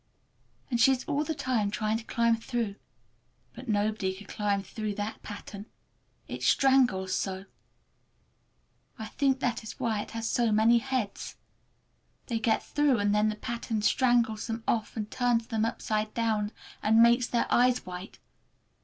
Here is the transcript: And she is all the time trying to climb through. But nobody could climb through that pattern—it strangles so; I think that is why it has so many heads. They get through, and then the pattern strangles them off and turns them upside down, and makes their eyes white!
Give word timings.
And 0.71 0.81
she 0.81 0.93
is 0.93 1.03
all 1.03 1.23
the 1.23 1.35
time 1.35 1.69
trying 1.69 1.99
to 1.99 2.03
climb 2.03 2.35
through. 2.35 2.73
But 3.53 3.67
nobody 3.69 4.15
could 4.15 4.27
climb 4.29 4.63
through 4.63 4.95
that 4.95 5.21
pattern—it 5.21 6.41
strangles 6.41 7.13
so; 7.13 7.45
I 8.97 9.05
think 9.05 9.41
that 9.41 9.61
is 9.61 9.79
why 9.79 10.01
it 10.01 10.09
has 10.17 10.27
so 10.27 10.51
many 10.51 10.79
heads. 10.79 11.35
They 12.25 12.39
get 12.39 12.63
through, 12.65 12.97
and 12.97 13.13
then 13.13 13.29
the 13.29 13.35
pattern 13.35 13.83
strangles 13.83 14.47
them 14.47 14.63
off 14.67 14.97
and 14.97 15.11
turns 15.11 15.45
them 15.45 15.65
upside 15.65 16.15
down, 16.15 16.51
and 16.81 16.99
makes 17.03 17.27
their 17.27 17.45
eyes 17.53 17.85
white! 17.85 18.17